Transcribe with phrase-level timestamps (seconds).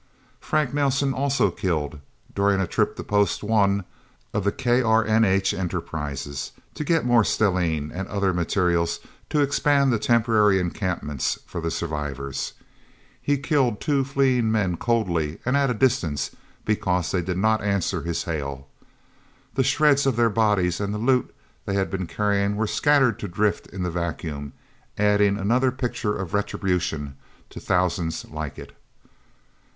[0.39, 1.99] Frank Nelsen also killed,
[2.33, 3.83] during a trip to Post One
[4.33, 10.59] of the KRNH Enterprises, to get more stellene and other materials to expand the temporary
[10.59, 12.53] encampments for the survivors.
[13.21, 16.31] He killed two fleeing men coldly and at a distance,
[16.65, 18.67] because they did not answer his hail.
[19.53, 21.31] The shreds of their bodies and the loot
[21.67, 24.53] they had been carrying were scattered to drift in the vacuum,
[24.97, 27.17] adding another picture of retribution
[27.51, 28.75] to thousands like it.